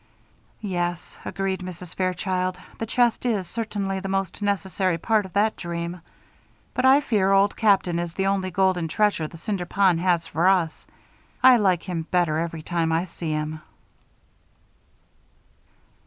[0.63, 1.93] "Yes," agreed Mrs.
[1.93, 6.01] Fairchild, "the chest is certainly the most necessary part of that dream;
[6.73, 10.47] but I fear Old Captain is the only golden treasure the Cinder Pond has for
[10.47, 10.87] us:
[11.43, 13.61] I like him better every time I see him."